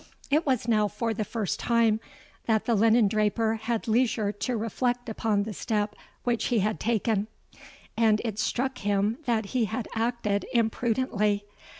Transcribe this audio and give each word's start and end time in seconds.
It 0.31 0.47
was 0.47 0.67
now 0.67 0.87
for 0.87 1.13
the 1.13 1.23
first 1.23 1.59
time 1.59 1.99
that 2.47 2.65
the 2.65 2.73
linen 2.73 3.07
draper 3.07 3.57
had 3.61 3.87
leisure 3.87 4.31
to 4.31 4.57
reflect 4.57 5.07
upon 5.07 5.43
the 5.43 5.53
step 5.53 5.95
which 6.23 6.45
he 6.45 6.57
had 6.57 6.79
taken; 6.79 7.27
and 7.95 8.19
it 8.25 8.39
struck 8.39 8.79
him 8.79 9.19
that 9.25 9.47
he 9.53 9.65
had 9.65 9.87
acted 9.93 10.47
imprudently. 10.55 11.45